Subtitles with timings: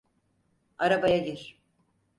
[0.77, 1.61] Arabaya gir.